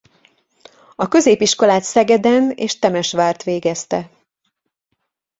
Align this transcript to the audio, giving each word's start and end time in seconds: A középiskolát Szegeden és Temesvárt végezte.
A 0.95 1.07
középiskolát 1.07 1.83
Szegeden 1.83 2.51
és 2.51 2.79
Temesvárt 2.79 3.43
végezte. 3.43 4.09